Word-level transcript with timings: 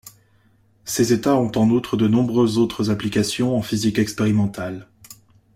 Ces 0.83 1.13
états 1.13 1.35
ont 1.35 1.51
en 1.55 1.69
outre 1.69 1.95
de 1.95 2.07
nombreuses 2.07 2.57
autres 2.57 2.89
applications 2.89 3.55
en 3.55 3.61
physique 3.61 3.99
expérimentale. 3.99 4.87